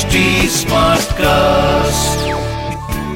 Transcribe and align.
HD 0.00 0.20
cast 1.14 2.28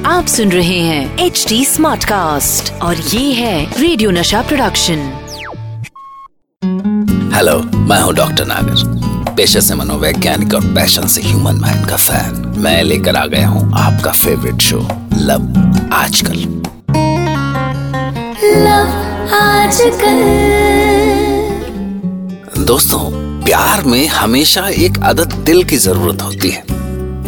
आप 0.07 0.25
सुन 0.25 0.51
रहे 0.51 0.79
हैं 0.79 1.25
एच 1.25 1.45
डी 1.49 1.63
स्मार्ट 1.65 2.03
कास्ट 2.03 2.71
और 2.81 2.95
ये 2.95 3.31
है 3.33 3.81
रेडियो 3.81 4.11
नशा 4.11 4.41
प्रोडक्शन 4.41 4.99
हेलो 7.35 7.57
मैं 7.89 7.99
हूँ 8.01 8.13
डॉक्टर 8.15 8.45
नागर 8.45 9.33
पेशे 9.35 9.61
से 9.61 9.75
मनोवैज्ञानिक 9.75 10.53
और 10.53 10.65
पैशन 10.75 11.07
से 11.07 11.21
ह्यूमन 11.21 11.55
माइंड 11.55 11.87
का 11.87 11.97
फ़ैन 11.97 12.53
मैं 12.57 12.81
लेकर 12.83 13.15
आ 13.15 13.25
गया 13.25 13.47
हूँ 13.47 13.63
आपका 13.79 14.11
फेवरेट 14.11 14.61
शो 14.61 14.79
लव 15.17 15.41
आजकल। 15.93 16.45
दोस्तों 22.65 22.99
प्यार 23.45 23.83
में 23.83 24.07
हमेशा 24.07 24.67
एक 24.85 24.97
अदद 25.03 25.33
दिल 25.45 25.63
की 25.63 25.77
ज़रूरत 25.77 26.21
होती 26.21 26.49
है। 26.49 26.74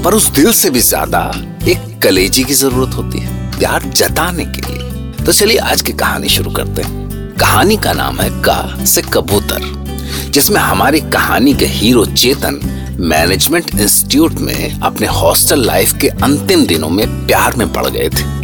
पर 0.04 0.14
उस 0.14 0.30
दिल 0.32 0.52
से 0.54 0.70
भी 0.70 0.80
ज़्यादा 0.80 1.22
एक 1.68 2.00
कलेजी 2.04 2.44
की 2.44 2.54
ज़रूरत 2.54 2.96
होती 2.96 3.20
है, 3.20 3.60
प्यार 3.60 3.84
जताने 3.86 4.46
के 4.46 4.62
लिए। 4.62 5.26
तो 5.26 5.32
चलिए 5.32 5.58
आज 5.58 5.82
की 5.82 5.94
कहानी 5.94 6.30
शुरू 6.30 6.52
करते 6.52 6.82
हैं। 6.82 7.36
कहानी 7.40 7.78
का 7.78 7.94
नाम 7.94 8.20
है 8.20 8.30
का 8.44 8.86
से 8.86 9.02
कबूतर, 9.04 9.62
जिसमें 10.30 10.60
हमारी 10.62 11.02
कहानी 11.12 11.54
के 11.54 11.66
हीरो 11.68 12.06
चेतन 12.06 12.60
मैनेजमेंट 13.00 13.76
इंस्टीट्यूट 13.76 14.40
में 14.40 14.80
अपने 14.82 15.08
हॉस्टल 15.08 15.66
लाइफ 15.66 15.94
के 16.02 16.08
अंतिम 16.08 16.66
दिनों 16.66 16.90
में 16.90 17.08
प्यार 17.28 17.56
में 17.56 17.72
पड़ 17.74 17.88
गए 17.88 18.10
थे। 18.10 18.36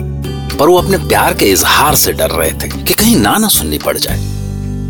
पर 0.58 0.68
वो 0.68 0.78
अपने 0.78 0.98
प्यार 1.08 1.34
के 1.34 1.46
इजहार 1.46 1.96
से 1.96 2.14
डर 2.14 2.32
रहे 2.32 2.52
थे 2.54 2.68
कि 2.78 2.94
कहीं 2.94 3.16
ना 3.16 3.38
ना 3.38 3.48
सुननी 3.50 3.78
पड़ 3.78 3.98
जाए। 3.98 4.20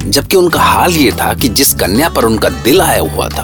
जबकि 0.05 0.37
उनका 0.37 0.61
हाल 0.61 0.93
ये 0.93 1.11
था 1.11 1.33
कि 1.33 1.49
जिस 1.49 1.73
कन्या 1.73 2.09
पर 2.09 2.25
उनका 2.25 2.49
दिल 2.63 2.81
आया 2.81 3.01
हुआ 3.01 3.27
था 3.29 3.43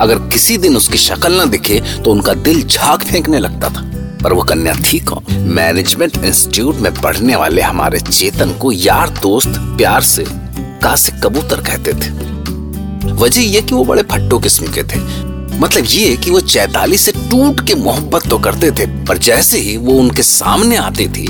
अगर 0.00 0.18
किसी 0.32 0.56
दिन 0.58 0.76
उसकी 0.76 0.98
शक्ल 0.98 1.40
न 1.40 1.50
दिखे 1.50 1.80
तो 2.04 2.10
उनका 2.10 2.34
दिल 2.34 2.62
झाग 2.62 3.02
फेंकने 3.02 3.38
लगता 3.38 3.68
था। 3.68 3.82
पर 4.22 4.32
वो 4.32 4.42
कन्या 4.42 4.74
थी 4.74 4.98
कौन? 4.98 5.32
मैनेजमेंट 5.32 6.16
इंस्टीट्यूट 6.16 6.76
में 6.76 6.92
पढ़ने 6.94 7.36
वाले 7.36 7.62
हमारे 7.62 8.00
चेतन 8.00 8.50
को 8.50 8.72
यार 8.72 9.10
दोस्त 9.10 9.52
प्यार 9.56 10.02
से 10.02 10.24
कासे 10.82 11.12
कबूतर 11.24 11.60
कहते 11.60 11.92
थे। 11.92 12.10
वजह 13.12 13.40
यह 13.40 13.60
कि 13.60 13.74
वो 13.74 13.84
बड़े 13.84 14.02
फट्टो 14.02 14.38
किस्म 14.38 14.66
के 14.66 14.82
थे। 14.82 14.98
मतलब 15.58 15.84
ये 15.90 16.16
कि 16.16 16.30
वो 16.30 16.40
चैताली 16.40 16.98
से 16.98 17.12
टूट 17.12 17.66
के 17.66 17.74
मोहब्बत 17.74 18.28
तो 18.28 18.38
करते 18.38 18.70
थे, 18.70 18.86
पर 19.04 19.18
जैसे 19.18 19.58
ही 19.58 19.76
वो 19.76 19.92
उनके 19.92 20.22
सामने 20.22 20.76
आती 20.76 21.08
थी, 21.08 21.26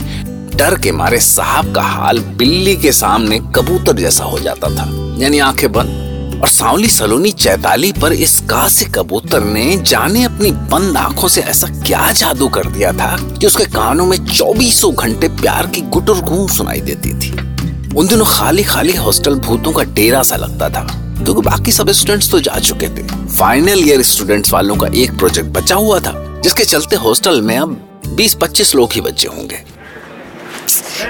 डर 0.54 0.78
के 0.78 0.92
मारे 0.92 1.18
साहब 1.18 1.74
का 1.74 1.82
हाल 1.82 2.18
बिल्ली 2.18 2.76
के 2.76 2.92
सामने 2.92 3.38
कबूतर 3.38 3.96
जैसा 3.96 4.24
हो 4.24 4.38
जाता 4.38 4.68
था। 4.68 4.90
यानी 5.18 5.38
आँखें 5.38 5.72
बंद। 5.72 6.15
और 6.36 6.48
सांवली 6.48 6.88
सलोनी 6.88 7.30
चैताली 7.32 7.92
पर 7.92 8.12
इस 8.12 8.38
कासे 8.40 8.84
कबूतर 8.94 9.44
ने 9.44 9.76
जाने 9.82 10.24
अपनी 10.24 10.50
बंद 10.72 10.96
आँखों 10.96 11.28
से 11.28 11.40
ऐसा 11.42 11.66
क्या 11.82 12.10
जादू 12.12 12.48
कर 12.48 12.66
दिया 12.66 12.92
था 12.92 13.16
कि 13.30 13.46
उसके 13.46 13.64
कानों 13.64 14.06
में 14.06 14.16
चौबीसों 14.26 14.92
घंटे 14.94 15.28
प्यार 15.40 15.66
की 15.66 15.80
गुटर 15.90 16.20
गूंज 16.22 16.50
सुनाई 16.50 16.80
देती 16.80 17.12
थी। 17.14 17.30
उन 17.96 18.06
दिनों 18.06 18.26
खाली 18.28 18.64
खाली 18.64 18.92
हॉस्टल 18.94 19.34
भूतों 19.36 19.72
का 19.72 19.82
डेरा 19.94 20.22
सा 20.22 20.36
लगता 20.36 20.68
था, 20.68 20.86
क्योंकि 21.24 21.42
बाकी 21.42 21.72
सब 21.72 21.90
स्टूडेंट्स 21.90 22.30
तो 22.30 22.40
जा 22.40 22.58
चुके 22.58 22.88
थे। 22.88 23.06
फाइनल 23.28 23.88
ईयर 23.88 24.02
स्टूडेंट्स 24.02 24.52
वालों 24.52 24.76
का 24.76 24.88
एक 24.94 25.16
प्रोजेक्ट 25.18 25.48
बचा 25.50 25.74
हुआ 25.74 26.00
था, 26.00 26.12
जिसके 26.44 26.64
चलते 26.64 26.96
हॉस्टल 26.96 27.40
में 27.42 27.56
अब 27.58 27.76
20-25 28.08 28.74
लोग 28.74 28.92
ही 28.92 29.00
बच्चे 29.00 29.28
होंगे। 29.28 29.64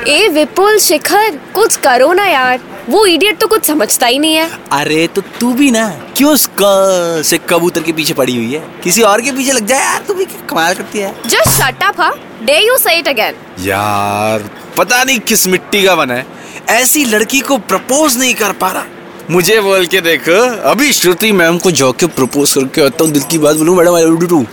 ए 0.09 0.29
विपुल 0.29 0.79
शिखर, 0.79 1.39
कुछ 1.55 1.77
करो 1.77 2.13
ना 2.13 2.27
यार। 2.27 2.61
वो 2.89 3.07
इडियट 3.07 3.39
तो 3.39 3.47
कुछ 3.47 3.65
समझता 3.65 4.07
ही 4.07 4.19
नहीं 4.19 4.35
है। 4.35 4.51
अरे 4.73 5.07
तो 5.07 5.21
तू 5.41 5.53
भी 5.53 5.71
ना 5.71 5.89
क्यों 6.17 6.37
क- 6.61 7.23
से 7.25 7.39
कबूतर 7.39 7.83
के 7.83 7.93
पीछे 7.93 8.15
पड़ी 8.15 8.37
हुई 8.37 8.53
है? 8.53 8.61
किसी 8.85 9.03
और 9.03 9.21
के 9.21 9.33
पीछे 9.33 9.53
लग 9.53 9.67
जाए 9.67 9.81
यार 9.81 10.03
तू 10.09 10.15
भी 10.15 10.25
कमाल 10.25 10.75
करती 10.75 10.99
है? 10.99 11.15
जस्ट 11.27 11.49
शट 11.49 11.83
अप 11.83 12.01
हाँ 12.01 12.15
did 12.43 12.59
you 12.67 12.77
say 12.79 12.99
it 12.99 13.09
again 13.09 13.35
यार 13.61 14.51
पता 14.77 15.05
नहीं 15.05 15.19
किस 15.19 15.47
मिट्टी 15.47 15.83
का 15.83 15.97
बना 15.97 16.15
है। 16.15 16.27
ऐसी 16.71 17.05
लड़की 17.05 17.41
को 17.41 17.59
प्रपोज 17.59 18.19
नहीं 18.19 18.35
कर 18.35 18.53
पा 18.53 18.71
रहा। 18.71 18.85
मुझे 19.31 19.61
बोल 19.61 19.87
के 19.87 20.01
देखो 20.01 20.41
अभी 20.71 20.93
श्रुति 20.93 21.33
मैम 21.33 21.59
को 21.59 21.71
जाके 21.71 22.07
प्रपोज 22.07 22.53
करके 22.55 22.83
आता 22.83 23.05
हूँ 23.05 23.13
दिल 23.13 23.23
की 23.23 23.39
बात 23.39 23.57
बोलूँ 23.57 23.77
मैडम 23.77 23.95
आई 23.95 24.45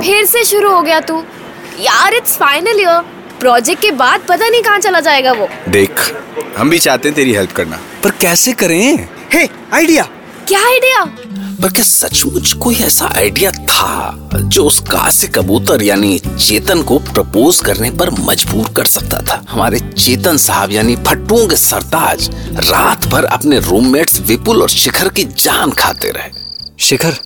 फिर 0.00 0.24
से 0.24 0.44
शुरू 0.44 0.70
हो 0.70 0.82
गया 0.82 1.00
तू। 1.00 1.22
यार 1.80 2.14
इट्स 2.14 2.36
फाइनल 2.36 2.80
ईयर 2.80 3.21
प्रोजेक्ट 3.42 3.82
के 3.82 3.90
बाद 3.90 4.20
पता 4.20 4.48
नहीं 4.48 4.62
कहाँ 4.62 4.78
चला 4.78 4.98
जाएगा 5.00 5.32
वो। 5.32 5.48
देख 5.68 6.00
हम 6.58 6.70
भी 6.70 6.78
चाहते 6.78 7.08
हैं 7.08 7.14
तेरी 7.16 7.32
हेल्प 7.34 7.52
करना। 7.52 7.78
पर 8.04 8.10
कैसे 8.20 8.52
करें? 8.52 9.08
हे 9.32 9.48
आइडिया 9.74 10.02
क्या 10.48 10.60
आइडिया 10.66 11.04
पर 11.62 11.72
क्या 11.72 11.84
सचमुच 11.84 12.52
कोई 12.52 12.76
ऐसा 12.76 13.06
आइडिया 13.16 13.50
था 13.50 14.28
जो 14.34 14.64
उस 14.64 14.78
कासे 14.90 15.28
कबूतर 15.28 15.82
यानी 15.82 16.18
चेतन 16.18 16.82
को 16.82 16.98
प्रपोज 17.10 17.60
करने 17.60 17.90
पर 17.90 18.10
मजबूर 18.20 18.68
कर 18.76 18.84
सकता 18.84 19.20
था। 19.20 19.42
हमारे 19.50 19.80
चेतन 19.80 20.36
साहब 20.36 20.72
यानी 20.72 20.96
फट्टुओं 21.06 21.46
के 21.48 21.56
सरताज 21.56 22.28
रात 22.70 23.06
भर 23.06 23.24
अपने 23.24 23.58
रूममेट्स 23.60 24.20
विपुल 24.20 24.62
और 24.62 24.70
शिखर 24.70 25.08
की 25.08 25.24
जान 25.38 25.70
खाते 25.78 26.10
रहे। 26.10 26.30
शिखर 26.80 27.16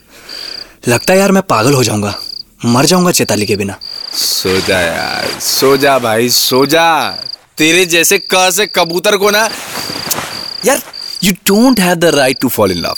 लगता 0.89 1.13
है 1.13 1.19
यार 1.19 1.33
मैं 1.33 1.43
पागल 1.43 1.75
हो 1.75 1.85
जाऊँगा। 1.85 2.15
मर 2.65 2.87
जाऊँगा 2.87 3.11
चेताली 3.13 3.47
के 3.47 3.57
बिना। 3.57 3.77
सो 4.17 4.61
जा 4.61 4.79
यार 4.81 5.39
सो 5.41 5.77
जा 5.77 5.99
भाई 5.99 6.29
सो 6.31 6.65
जा। 6.67 7.09
तेरे 7.59 7.85
जैसे 7.87 8.19
क 8.33 8.51
से 8.53 8.67
कबूतर 8.67 9.17
को 9.17 9.31
ना 9.31 9.43
यार 10.67 10.81
you 11.25 11.33
don't 11.47 11.81
have 11.81 11.95
the 11.95 12.05
right 12.15 12.39
to 12.41 12.49
fall 12.49 12.71
in 12.73 12.79
love 12.79 12.97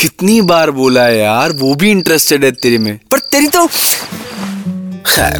कितनी 0.00 0.40
बार 0.42 0.70
बोला 0.70 1.02
है 1.02 1.18
यार 1.18 1.52
वो 1.52 1.74
भी 1.74 1.90
इंटरेस्टेड 1.90 2.44
है 2.44 2.50
तेरे 2.52 2.78
में। 2.78 2.98
पर 3.10 3.18
तेरी 3.18 3.48
तो 3.48 3.66
खैर 5.06 5.38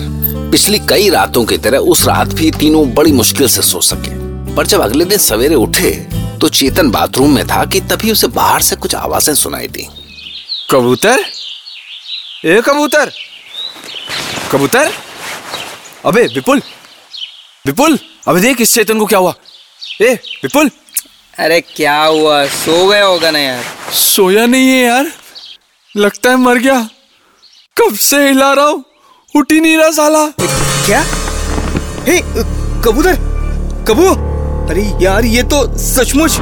पिछली 0.53 0.79
कई 0.89 1.09
रातों 1.11 1.45
की 1.45 1.59
तरह 1.59 1.79
उस 1.79 2.05
रात 2.07 2.35
भी 2.35 2.51
तीनों 2.51 2.89
बड़ी 2.95 3.13
मुश्किल 3.13 3.49
से 3.49 3.63
सो 3.63 3.81
सके। 3.81 4.11
पर 4.55 4.67
जब 4.67 4.81
अगले 4.81 5.05
दिन 5.05 5.19
सवेरे 5.19 5.55
उठे 5.55 5.91
तो 6.41 6.49
चेतन 6.51 6.91
बाथरूम 6.91 7.35
में 7.35 7.47
था 7.47 7.65
कि 7.65 7.81
तभी 7.91 8.13
उसे 8.13 8.27
बाहर 8.29 8.63
से 8.63 8.77
कुछ 8.77 8.95
आवाज़ें 8.95 9.35
सुनाई 9.35 9.69
दी। 9.69 9.89
कबूतर? 10.71 11.25
ए 12.45 12.61
कबूतर? 12.67 13.13
कबूतर? 14.53 14.93
अबे 16.07 16.23
विपुल। 16.35 16.61
विपुल 17.65 17.99
अबे 18.29 18.41
देख 18.41 18.61
इस 18.61 18.75
चेतन 18.75 18.99
को 18.99 19.07
क्या 19.07 19.19
हुआ। 19.19 19.35
ए 20.03 20.13
विपुल। 20.43 20.71
अरे 21.39 21.61
क्या 21.61 21.97
हुआ? 22.03 22.45
सो 22.47 22.87
गया 22.89 23.05
होगा 23.05 23.31
ना 23.31 23.39
यार। 23.39 23.63
सोया 23.93 24.45
नहीं 24.47 24.69
है 24.69 24.85
यार। 24.85 25.11
लगता 25.95 26.31
है 26.31 26.37
मर 26.37 26.59
गया। 26.59 26.79
कब 27.77 27.95
से 28.01 28.27
हिला 28.29 28.53
रहा 28.53 28.65
हूँ? 28.65 28.85
उठ 29.35 29.53
ही 29.53 29.61
नहीं 29.61 29.77
रहा 29.77 29.91
साला। 29.91 30.27
क्या? 30.41 31.01
हे 32.07 32.21
कबूतर। 32.85 33.17
कबू। 33.89 34.09
अरे 34.71 34.83
यार 35.05 35.25
ये 35.25 35.43
तो 35.45 35.67
सचमुच 35.79 36.37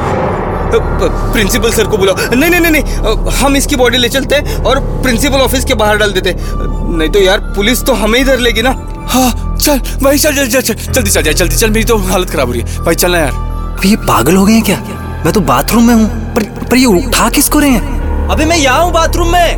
प्रिंसिपल 1.32 1.72
सर 1.72 1.86
को 1.88 1.96
बुलाओ 1.96 2.34
नहीं 2.34 2.50
नहीं 2.50 2.70
नहीं 2.70 3.30
हम 3.34 3.56
इसकी 3.56 3.76
बॉडी 3.76 3.98
ले 3.98 4.08
चलते 4.08 4.34
हैं 4.34 4.62
और 4.64 4.80
प्रिंसिपल 5.02 5.40
ऑफ़िस 5.40 5.64
के 5.64 5.74
बाहर 5.74 5.96
डाल 5.98 6.12
देते 6.12 6.34
नहीं 6.36 7.08
तो 7.08 7.20
यार 7.20 7.40
पुलिस 7.56 7.84
तो 7.86 7.92
हमें 7.94 8.18
ही 8.18 8.24
धर 8.24 8.38
लेगी 8.38 8.62
ना। 8.62 8.70
हाँ 9.10 9.43
चल 9.64 9.78
भाई 10.02 10.18
चल 10.18 10.34
चल 10.36 10.46
चल 10.46 10.60
चल 10.60 10.92
जल्दी 10.92 11.10
चल 11.10 11.22
जाए 11.22 11.34
जल्दी 11.34 11.56
चल 11.56 11.70
मेरी 11.70 11.84
तो 11.84 11.96
हालत 11.98 12.30
खराब 12.30 12.46
हो 12.46 12.52
रही 12.52 12.62
है। 12.62 12.84
भाई 12.84 12.94
चलना 12.94 13.18
यार। 13.18 13.30
अभी 13.78 13.90
ये 13.90 13.96
पागल 13.98 14.36
हो 14.36 14.44
गए 14.44 14.52
हैं 14.52 14.62
क्या? 14.62 14.76
मैं 15.24 15.32
तो 15.32 15.40
बाथरूम 15.42 15.86
में 15.86 15.94
हूँ 15.94 16.34
पर 16.34 16.44
पर 16.70 16.76
ये 16.76 16.86
उठा 16.86 17.28
किसको 17.30 17.58
रहे 17.58 17.70
हैं? 17.70 18.28
अभी 18.30 18.44
मैं 18.44 18.56
यहाँ 18.56 18.82
हूँ 18.84 18.92
बाथरूम 18.92 19.32
में। 19.32 19.56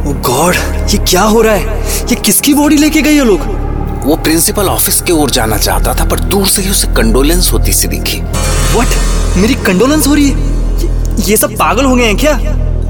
ओ 0.00 0.12
गॉड 0.28 0.54
ये 0.90 0.98
क्या 1.04 1.22
हो 1.22 1.40
रहा 1.42 1.54
है? 1.54 1.80
ये 2.10 2.14
किसकी 2.16 2.54
बॉडी 2.54 2.76
लेके 2.76 3.02
गए 3.02 3.12
ये 3.12 3.24
लोग? 3.24 3.40
वो 4.04 4.16
प्रिंसिपल 4.16 4.68
ऑफ़िस 4.68 5.00
की 5.02 5.12
ओर 5.12 5.30
जाना 5.30 5.58
चाहता 5.58 5.94
था 5.94 6.04
पर 6.04 6.20
दूर 6.26 6.46
से 6.46 6.62
ही 6.62 6.70
उसे 6.70 6.92
कंडोलेंस 6.96 7.52
होती 7.52 7.72
सी 7.72 7.88
दिखी। 7.88 8.20
व्हाट 8.20 9.36
मेरी 9.36 9.54
कंडोलेंस 9.66 10.06
हो 10.06 10.14
रही 10.14 10.28
है? 10.28 10.36
ये, 10.80 11.22
ये 11.30 11.36
सब 11.36 11.56
पागल 11.58 11.84
हो 11.84 11.94
गए 11.94 12.04
हैं 12.04 12.16
क्या? 12.16 12.38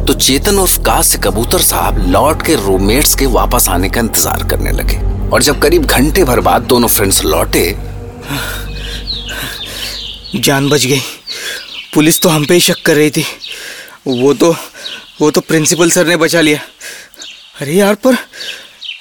तो 0.04 0.12
चेतन 0.15 0.59
उस 0.59 0.78
काज 0.87 1.04
से 1.04 1.19
कबूतर 1.19 1.60
साहब 1.62 2.06
लौट 2.09 2.42
के 2.42 2.54
रूममेट्स 2.57 3.15
के 3.15 3.27
वापस 3.33 3.69
आने 3.69 3.89
का 3.89 4.01
इंतज़ार 4.01 4.48
करने 4.51 4.72
लगे। 4.72 5.04
और 5.32 5.42
जब 5.42 5.60
करीब 5.62 5.84
घंटे 5.84 6.24
भर 6.24 6.40
बाद 6.40 6.62
दोनों 6.64 6.88
फ्रेंड्स 6.88 7.22
लौटे 7.24 7.64
जान 10.36 10.68
बच 10.68 10.84
गई। 10.84 11.00
पुलिस 11.94 12.20
तो 12.20 12.28
हम 12.28 12.44
पे 12.46 12.54
ही 12.54 12.60
शक 12.60 12.82
कर 12.86 12.94
रही 12.94 13.10
थी। 13.10 13.24
वो 14.08 14.32
तो 14.34 14.54
वो 15.20 15.30
तो 15.30 15.40
प्रिंसिपल 15.40 15.90
सर 15.90 16.06
ने 16.06 16.16
बचा 16.16 16.40
लिया। 16.40 16.58
अरे 17.60 17.72
यार 17.72 17.94
पर 18.04 18.16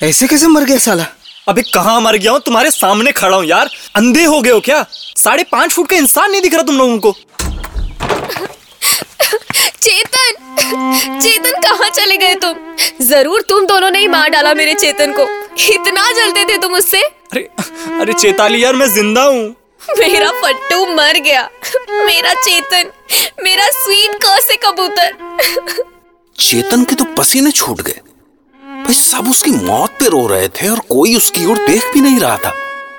ऐसे 0.03 0.27
कैसे 0.27 0.47
मर 0.47 0.63
गया 0.63 0.77
साला? 0.79 1.05
अभी 1.47 1.61
कहाँ 1.63 1.99
मर 2.01 2.15
गया 2.17 2.31
हूँ? 2.31 2.39
तुम्हारे 2.45 2.71
सामने 2.71 3.11
खड़ा 3.11 3.35
हूँ 3.37 3.45
यार। 3.45 3.69
अंधे 3.95 4.23
हो 4.23 4.41
गए 4.41 4.51
हो 4.51 4.59
क्या? 4.59 4.85
साढ़े 5.17 5.43
पाँच 5.51 5.71
फुट 5.73 5.89
का 5.89 5.95
इंसान 5.95 6.31
नहीं 6.31 6.41
दिख 6.41 6.53
रहा 6.53 6.63
तुम 6.63 6.77
लोगों 6.77 6.97
को। 6.99 7.15
चेतन 9.81 11.19
चेतन 11.21 11.59
कहाँ 11.61 11.89
चले 11.89 12.17
गए 12.17 12.35
तुम? 12.35 12.55
ज़रूर 13.05 13.41
तुम 13.49 13.65
दोनों 13.65 13.91
ने 13.91 13.99
ही 13.99 14.07
मार 14.07 14.29
डाला 14.29 14.53
मेरे 14.53 14.73
चेतन 14.75 15.13
को। 15.19 15.27
इतना 15.57 16.11
जलते 16.13 16.45
थे 16.45 16.57
तुम 16.57 16.73
उससे? 16.75 17.01
अरे 17.01 17.49
अरे 18.01 18.13
चेताली 18.13 18.63
यार 18.63 18.75
मैं 18.75 18.87
ज़िंदा 18.89 19.23
हूँ। 19.23 19.43
मेरा 19.99 20.29
फट्टू 20.41 20.85
मर 20.95 21.19
गया। 21.19 21.41
मेरा 22.05 22.33
चेतन 22.35 22.91
मेरा 23.43 23.67
स्वीट 23.73 24.25
से 24.41 24.55
कबूतर। 24.63 25.09
चेतन 26.35 26.83
के 26.83 26.95
तो 26.95 27.05
पसीने 27.17 27.51
छूट 27.51 27.81
गए। 27.81 27.99
भाई 28.85 28.93
सब 28.93 29.29
उसकी 29.29 29.51
मौत 29.51 29.91
पे 29.99 30.09
रो 30.09 30.25
रहे 30.27 30.47
थे 30.55 30.67
और 30.69 30.79
कोई 30.89 31.15
उसकी 31.15 31.45
ओर 31.45 31.57
देख 31.67 31.83
भी 31.93 32.01
नहीं 32.01 32.19
रहा 32.19 32.37
था। 32.37 32.51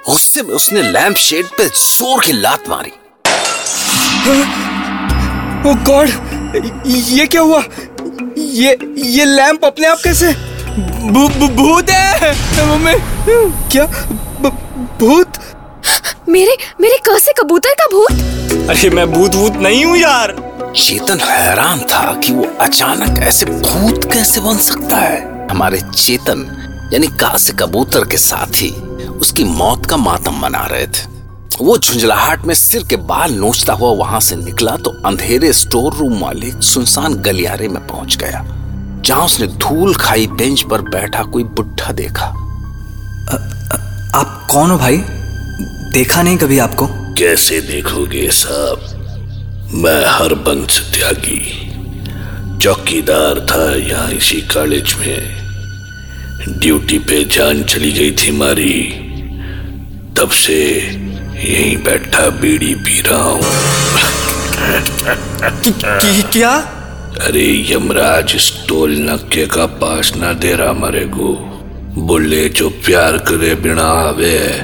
गुस्से 0.09 0.43
में 0.43 0.55
उसने 0.55 0.83
लैंप 0.83 1.17
शेड 1.19 1.47
पे 1.59 1.67
ज़ोर 1.69 2.25
की 2.25 2.33
लात 2.33 2.69
मारी। 2.69 2.93
ओ 5.63 5.75
गॉड 5.87 6.09
ये 6.87 7.27
क्या 7.27 7.41
हुआ? 7.41 7.63
ये 8.39 8.77
ये 9.09 9.25
लैंप 9.25 9.65
अपने 9.65 9.87
आप 9.87 9.99
कैसे? 10.05 10.33
भूत 11.57 11.91
है? 11.91 12.06
मम्मी 12.67 12.93
क्या 13.71 13.85
भूत? 15.01 15.39
मेरे 16.29 16.57
मेरे 16.81 16.99
क 17.09 17.19
से 17.19 17.33
कबूतर 17.33 17.75
का 17.81 17.87
भूत? 17.87 18.71
अरे 18.71 18.91
मैं 18.91 19.07
भूत 19.13 19.35
भूत 19.35 19.57
नहीं 19.57 19.85
हूँ 19.85 19.97
यार। 19.97 20.33
चेतन 20.77 21.21
हैरान 21.21 21.81
था 21.81 22.15
कि 22.21 22.33
वो 22.33 22.45
अचानक 22.61 23.19
ऐसे 23.19 23.47
भूत 23.47 24.05
कैसे 24.13 24.41
बन 24.41 24.59
सकता 24.59 24.97
है। 24.97 25.49
हमारे 25.51 25.81
चेतन 25.81 26.47
यानी 26.93 27.07
का 27.21 27.37
से 27.37 27.53
कबूतर 27.53 28.09
के 28.09 28.17
साथी 28.17 28.71
उसकी 29.21 29.45
मौत 29.45 29.87
का 29.87 29.97
मातम 29.97 30.41
मना 30.41 30.67
रहे 30.67 30.87
थे। 30.87 31.15
वो 31.61 31.79
झुंझलाहट 31.79 32.45
में 32.45 32.55
सिर 32.55 32.85
के 32.91 32.97
बाल 32.97 33.35
नोचता 33.35 33.73
हुआ 33.73 33.91
वहाँ 33.97 34.21
से 34.21 34.37
निकला 34.37 34.77
तो 34.77 34.91
अंधेरे 35.07 35.53
स्टोर 35.53 35.95
रूम 35.95 36.19
वाले 36.21 36.51
सुनसान 36.63 37.15
गलियारे 37.15 37.69
में 37.69 37.87
पहुँच 37.87 38.17
गया। 38.17 38.45
जहाँ 39.01 39.25
उसने 39.25 39.47
धूल 39.47 39.95
खाई 39.95 40.27
बेंच 40.27 40.63
पर 40.63 40.81
बैठा 40.83 41.23
कोई 41.23 41.45
बुढ़ा 41.45 41.93
देखा। 41.93 42.27
आप 44.19 44.47
कौन 44.51 44.71
हो 44.71 44.79
भाई? 44.79 44.97
देखा 45.93 46.23
नहीं 46.23 46.37
कभी 46.37 46.59
आपको? 46.59 46.87
कैसे 47.19 47.61
देखोगे 47.61 48.29
साहब 48.31 49.73
मैं 49.75 50.05
हरबंश 50.07 50.79
त्यागी 50.95 51.41
चौकीदार 52.59 53.41
था 53.51 53.65
यहाँ 53.77 54.11
इसी 54.11 54.41
कॉलेज 54.41 54.95
में। 55.01 56.59
ड्यूटी 56.61 56.99
पे 56.99 57.25
जान 57.25 57.63
चली 57.65 57.93
गई 57.93 58.13
थी 58.13 58.31
मारी। 58.31 58.77
तब 60.17 60.31
से 60.31 60.59
यहीं 61.45 61.77
बैठा 61.77 62.29
बीड़ी 62.41 62.75
पी 62.75 63.01
रहा 63.01 63.23
हूँ। 63.23 63.43
क्या? 66.33 66.76
अरे 67.21 67.73
यमराज 67.73 68.33
इस 68.37 68.53
टोल 68.69 68.97
नाके 68.97 69.47
का 69.47 69.67
पास 69.67 70.13
ना 70.17 70.33
दे 70.33 70.53
रहा 70.53 70.73
मरे 70.73 71.05
को 71.05 71.33
बोले 72.03 72.49
जो 72.49 72.69
प्यार 72.71 73.19
करे 73.19 73.55
बिना 73.55 73.83
आवे 73.83 74.61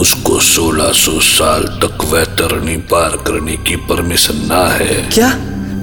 उसको 0.00 0.40
सोलह 0.40 0.92
1600 0.92 1.20
साल 1.20 1.62
तक 1.62 2.04
वैतरणी 2.04 2.76
पार 2.76 3.10
करने 3.26 3.56
की 3.56 3.76
परमिशन 3.76 4.36
ना 4.36 4.68
है। 4.68 5.10
क्या? 5.10 5.30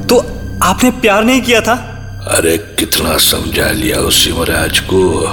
तो 0.04 0.18
आपने 0.63 0.92
प्यार 0.92 1.24
नहीं 1.24 1.42
किया 1.42 1.62
था? 1.62 1.74
अरे 2.38 2.57
कितना 2.57 3.18
समझा 3.18 3.72
लिया 3.72 3.98
उस 3.98 4.27
यमराज 4.27 4.80
को। 4.80 5.24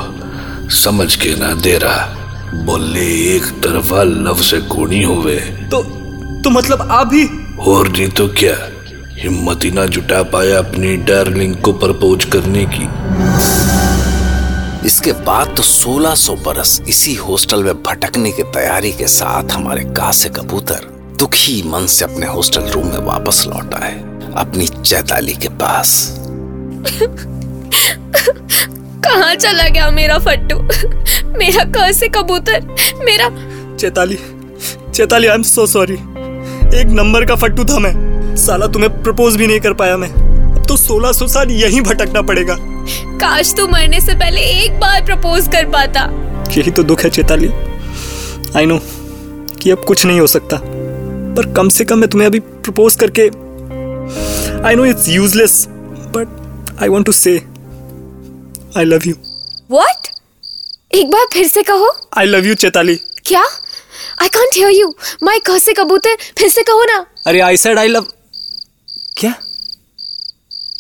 समझ 0.71 1.17
के 1.17 1.37
ना 1.37 1.55
दे 1.55 1.79
रहा। 1.79 2.06
बोले 2.55 3.37
एक 3.37 3.43
तरफा 3.43 4.03
लव 4.03 4.43
से 4.43 4.61
कोनी 4.61 5.03
होवे। 5.03 5.37
तो 5.71 5.82
तो 6.44 6.50
मतलब 6.50 6.89
आप 6.91 7.06
भी 7.06 7.29
और 7.59 7.89
नहीं 7.89 8.09
तो 8.09 8.29
क्या? 8.29 8.75
हिम्मत 9.19 9.65
ही 9.65 9.71
ना 9.71 9.85
जुटा 9.87 10.23
पाया 10.23 10.59
अपनी 10.59 10.97
डार्लिंग 10.97 11.55
को 11.57 11.73
प्रपोज 11.73 12.25
करने 12.25 12.65
की। 12.73 12.85
इसके 14.87 15.13
बाद 15.27 15.55
तो 15.57 15.63
1600 15.63 16.35
बरस 16.45 16.81
इसी 16.89 17.15
हॉस्टल 17.15 17.63
में 17.65 17.83
भटकने 17.83 18.33
की 18.33 18.43
तैयारी 18.55 18.93
के 18.93 19.07
साथ 19.07 19.53
हमारे 19.53 19.85
कासे 19.97 20.29
कबूतर 20.29 20.85
दुखी 21.19 21.63
मन 21.67 21.87
से 21.87 22.05
अपने 22.05 22.27
हॉस्टल 22.27 22.69
रूम 22.71 22.87
में 22.87 22.99
वापस 23.07 23.45
लौटा 23.47 23.85
है 23.85 23.95
अपनी 24.35 24.69
चैताली 24.69 25.35
के 25.35 25.49
पास। 25.49 26.17
कहा 29.07 29.35
चला 29.35 29.69
गया 29.69 29.91
मेरा 29.91 30.19
फट्टू? 30.19 30.59
मेरा 31.39 31.65
क 31.77 31.93
से 31.95 32.09
कबूतर 32.09 32.75
मेरा 33.05 33.29
Chaitali 33.77 34.19
Chaitali 34.95 35.27
I 35.27 35.35
am 35.35 35.43
so 35.43 35.67
sorry 35.67 35.95
एक 36.81 36.87
नंबर 36.91 37.25
का 37.25 37.35
फट्टू 37.37 37.65
था 37.65 37.79
मैं। 37.79 38.06
साला 38.37 38.67
तुम्हें 38.67 39.03
प्रपोज 39.03 39.37
भी 39.37 39.47
नहीं 39.47 39.61
कर 39.61 39.73
पाया 39.73 39.97
मैं। 39.97 40.09
अब 40.09 40.65
तो 40.69 40.77
सोलह 40.77 41.09
1600 41.09 41.29
साल 41.29 41.50
यहीं 41.50 41.81
भटकना 41.81 42.23
पड़ेगा। 42.23 42.56
काश 43.21 43.55
तू 43.55 43.67
मरने 43.67 44.00
से 44.00 44.15
पहले 44.15 44.41
एक 44.41 44.81
बार 44.81 45.05
प्रपोज 45.05 45.49
कर 45.49 45.67
पाता। 45.67 46.00
यही 46.56 46.71
तो 46.71 46.83
दुख 46.83 47.05
है 47.05 47.11
चैताली। 47.11 47.49
आई 48.56 48.67
नो 48.67 48.79
कि 49.62 49.71
अब 49.71 49.85
कुछ 49.85 50.06
नहीं 50.06 50.21
हो 50.21 50.27
सकता। 50.27 50.61
पर 51.37 51.53
कम 51.53 51.69
से 51.69 51.85
कम 51.85 51.99
मैं 51.99 52.09
तुम्हें 52.11 52.29
अभी 52.29 52.41
प्रपोज 52.41 52.94
करके 52.94 53.23
I 54.69 54.75
know 54.75 54.85
it's 54.85 55.09
useless 55.09 55.67
but 56.17 56.82
I 56.82 56.89
want 56.89 57.06
to 57.06 57.12
say 57.12 57.37
I 58.79 58.85
love 58.85 59.00
you 59.06 59.15
what 59.71 60.09
एक 60.94 61.11
बार 61.11 61.27
फिर 61.32 61.47
से 61.47 61.62
कहो? 61.62 61.91
I 62.19 62.27
love 62.27 62.47
you 62.47 62.55
Chetali. 62.55 62.94
क्या? 63.27 63.43
I 64.23 64.29
can't 64.29 64.56
hear 64.56 64.71
you 64.71 64.94
my 65.23 65.39
क 65.47 65.59
से 65.59 65.73
कबूतर 65.73 66.17
फिर 66.39 66.49
से 66.49 66.62
कहो 66.62 66.85
ना। 66.85 67.05
अरे 67.27 67.41
आई 67.41 67.56
सेड 67.56 67.79
आई 67.79 67.89
लव 67.89 68.06
क्या? 69.17 69.33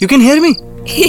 You 0.02 0.08
can 0.08 0.20
hear 0.20 0.40
me 0.40 0.48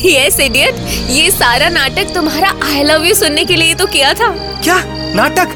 yes 0.10 0.40
idiot 0.40 0.76
ये 1.12 1.30
सारा 1.32 1.70
नाटक 1.70 2.14
तुम्हारा 2.14 2.50
आई 2.66 2.84
लव 2.84 3.04
यू 3.06 3.14
सुनने 3.16 3.44
के 3.46 3.56
लिए 3.56 3.74
तो 3.76 3.86
किया 3.86 4.14
था। 4.14 4.28
क्या? 4.64 4.76
नाटक? 5.16 5.56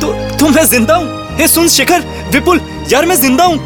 तो 0.00 0.12
तो 0.38 0.48
मैं 0.48 0.64
ज़िंदा 0.66 0.94
हूँ। 0.94 1.36
हे 1.38 1.48
सुन 1.48 1.68
शिखर 1.68 2.00
विपुल 2.32 2.60
यार 2.92 3.06
मैं 3.06 3.16
ज़िंदा 3.16 3.44
हूँ। 3.44 3.58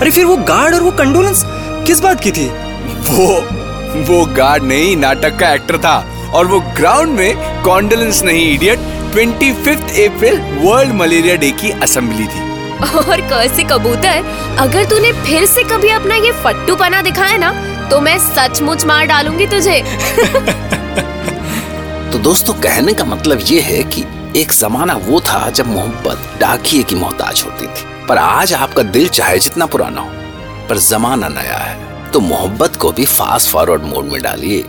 अरे 0.00 0.10
फिर 0.10 0.24
वो 0.24 0.36
गार्ड 0.44 0.74
और 0.74 0.82
वो 0.82 0.90
कंडोलेंस 0.98 1.42
किस 1.86 2.00
बात 2.00 2.20
की 2.20 2.32
थी? 2.32 2.46
वो 3.10 3.26
वो 4.08 4.24
गार्ड 4.36 4.62
नहीं 4.64 4.96
नाटक 4.96 5.38
का 5.40 5.52
एक्टर 5.54 5.78
था। 5.78 5.96
और 6.30 6.46
वो 6.46 6.60
ग्राउंड 6.76 7.18
में 7.18 7.62
कॉन्डोलेंस 7.64 8.22
नहीं 8.22 8.52
idiot 8.54 8.78
25th 9.16 10.00
April 10.06 10.40
world 10.64 10.94
malaria 10.94 11.36
day 11.36 11.50
की 11.60 11.70
असेंबली 11.82 12.24
थी। 12.24 12.43
और 12.84 13.20
कैसे 13.20 13.62
कबूतर, 13.62 14.24
अगर 14.58 14.84
तूने 14.84 15.24
फिर 15.24 15.46
से 15.46 15.64
कभी 15.64 15.90
अपना 15.90 16.16
ये 16.16 16.32
फट्टू 16.44 16.76
पना 16.76 17.02
दिखाया 17.02 17.36
ना 17.36 17.74
तो 17.90 18.00
मैं 18.00 18.18
सचमुच 18.18 18.84
मार 18.84 19.06
डालूँगी 19.06 19.46
तुझे। 19.46 19.80
तो 22.12 22.18
दोस्तों, 22.18 22.54
कहने 22.54 22.92
का 22.92 23.04
मतलब 23.04 23.40
ये 23.44 23.60
है 23.60 23.84
कि 23.84 24.04
एक 24.36 24.52
जमाना 24.52 24.94
वो 24.94 25.20
था 25.20 25.50
जब 25.50 25.66
मोहब्बत 25.66 26.38
डाकिए 26.40 26.82
की 26.82 26.94
मोहताज 26.94 27.42
होती 27.46 27.66
थी। 27.66 28.06
पर 28.08 28.18
आज 28.18 28.54
आपका 28.54 28.82
दिल 28.82 29.08
चाहे 29.08 29.38
जितना 29.38 29.66
पुराना 29.66 30.00
हो, 30.00 30.10
पर 30.68 30.78
जमाना 30.78 31.28
नया 31.28 31.58
है। 31.58 32.10
तो 32.10 32.20
मोहब्बत 32.20 32.76
को 32.76 32.92
भी 32.92 33.04
फास्ट 33.04 33.50
फॉरवर्ड 33.50 33.82
मोड 33.82 34.04
में 34.04 34.22
डालिए। 34.22 34.62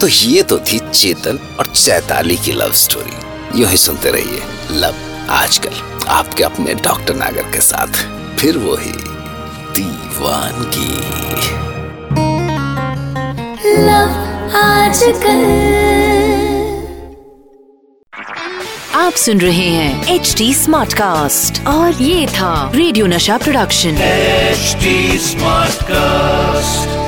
तो 0.00 0.08
ये 0.08 0.42
तो 0.42 0.58
थी 0.58 0.78
चेतन 0.78 1.38
और 1.58 1.66
चैताली 1.66 2.36
की 2.36 2.52
लव 2.52 2.72
स्टोरी 2.72 3.60
यूँ 3.60 3.70
ही 3.70 3.76
सुनते 3.76 4.10
रहिए 4.10 4.42
लव 4.70 4.94
आजकल। 5.30 5.89
आपके 6.08 6.42
अपने 6.42 6.74
डॉक्टर 6.74 7.14
नागर 7.14 7.42
के 7.42 7.60
साथ। 7.60 8.06
फिर 8.36 8.58
वो 8.58 8.76
ही 8.76 8.92
वही 8.92 8.92
दीवानगी 9.74 11.20
आप 18.94 19.12
सुन 19.12 19.40
रहे 19.40 19.68
हैं 19.68 20.06
एच 20.06 20.34
डी 20.38 20.54
स्मार्ट 20.54 20.92
कास्ट 20.92 21.66
और 21.66 21.92
ये 21.92 22.26
था 22.26 22.72
रेडियो 22.74 23.06
नशा 23.06 23.38
प्रोडक्शन। 23.38 23.90
H 23.90 24.76
smart 25.20 25.82
cast 25.82 26.99